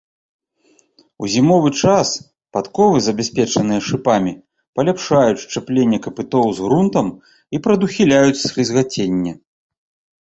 У 1.23 1.27
зімовы 1.33 1.69
час 1.83 2.13
падковы, 2.57 2.97
забяспечаныя 3.07 3.81
шыпамі, 3.89 4.33
паляпшаюць 4.79 5.45
счапленне 5.51 5.97
капытоў 6.07 6.47
з 6.61 6.67
грунтам 6.67 7.07
і 7.57 7.63
прадухіляюць 7.67 8.39
слізгаценне. 8.49 9.33